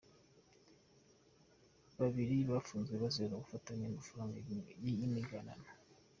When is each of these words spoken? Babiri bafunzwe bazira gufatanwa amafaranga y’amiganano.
Babiri 1.99 2.35
bafunzwe 2.49 2.93
bazira 3.03 3.41
gufatanwa 3.43 3.85
amafaranga 3.91 4.35
y’amiganano. 4.99 5.69